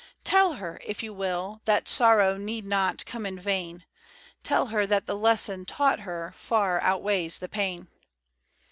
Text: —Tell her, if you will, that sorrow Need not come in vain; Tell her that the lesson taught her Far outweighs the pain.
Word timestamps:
—Tell 0.33 0.53
her, 0.53 0.81
if 0.83 1.03
you 1.03 1.13
will, 1.13 1.61
that 1.65 1.87
sorrow 1.87 2.35
Need 2.35 2.65
not 2.65 3.05
come 3.05 3.23
in 3.23 3.37
vain; 3.39 3.85
Tell 4.41 4.65
her 4.73 4.87
that 4.87 5.05
the 5.05 5.13
lesson 5.15 5.63
taught 5.63 5.99
her 5.99 6.31
Far 6.35 6.81
outweighs 6.81 7.37
the 7.37 7.47
pain. 7.47 7.87